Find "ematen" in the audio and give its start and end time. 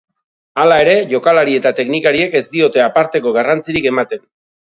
3.93-4.27